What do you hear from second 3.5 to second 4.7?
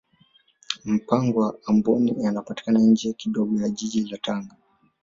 ya jiji la tanga